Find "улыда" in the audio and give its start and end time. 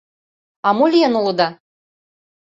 1.19-1.47